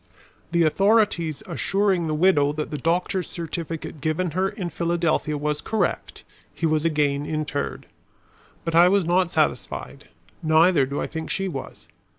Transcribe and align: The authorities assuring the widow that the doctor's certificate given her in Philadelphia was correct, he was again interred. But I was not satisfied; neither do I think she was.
The 0.51 0.63
authorities 0.63 1.43
assuring 1.45 2.07
the 2.07 2.15
widow 2.15 2.53
that 2.53 2.71
the 2.71 2.77
doctor's 2.79 3.29
certificate 3.29 4.01
given 4.01 4.31
her 4.31 4.49
in 4.49 4.71
Philadelphia 4.71 5.37
was 5.37 5.61
correct, 5.61 6.23
he 6.51 6.65
was 6.65 6.85
again 6.85 7.27
interred. 7.27 7.85
But 8.65 8.73
I 8.73 8.87
was 8.87 9.05
not 9.05 9.29
satisfied; 9.29 10.09
neither 10.41 10.87
do 10.87 10.99
I 10.99 11.05
think 11.05 11.29
she 11.29 11.47
was. 11.47 11.87